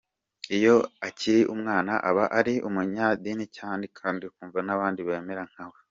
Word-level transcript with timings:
Iyo 0.57 0.75
akiri 1.07 1.41
umwana 1.53 1.93
aba 2.09 2.25
ari 2.39 2.53
umunyedini 2.67 3.45
cyane 3.57 3.83
kandi 3.99 4.21
akumva 4.29 4.59
n’abandi 4.67 5.01
bamera 5.09 5.43
nkawe. 5.51 5.77